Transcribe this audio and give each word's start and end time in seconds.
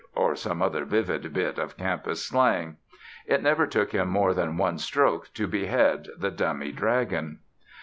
or 0.15 0.35
some 0.35 0.63
other 0.63 0.83
vivid 0.83 1.31
bit 1.31 1.59
of 1.59 1.77
campus 1.77 2.25
slang. 2.25 2.77
It 3.27 3.43
never 3.43 3.67
took 3.67 3.91
him 3.91 4.09
more 4.09 4.33
than 4.33 4.57
one 4.57 4.79
stroke 4.79 5.31
to 5.35 5.45
behead 5.45 6.07
the 6.17 6.31
dummy 6.31 6.71
dragon. 6.71 7.37